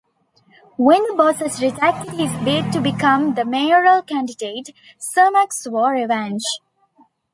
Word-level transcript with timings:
When 0.77 1.03
the 1.03 1.13
bosses 1.13 1.61
rejected 1.61 2.13
his 2.15 2.33
bid 2.43 2.73
to 2.73 2.81
become 2.81 3.35
the 3.35 3.45
mayoral 3.45 4.01
candidate, 4.01 4.73
Cermak 4.97 5.53
swore 5.53 5.91
revenge. 5.91 6.41